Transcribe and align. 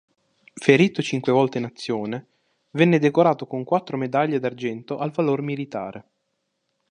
Ferito 0.55 1.03
cinque 1.03 1.31
volte 1.31 1.59
in 1.59 1.65
azione, 1.65 2.27
venne 2.71 2.97
decorato 2.97 3.45
con 3.45 3.63
quattro 3.63 3.97
Medaglie 3.97 4.39
d'argento 4.39 4.97
al 4.97 5.11
valor 5.11 5.43
militare. 5.43 6.05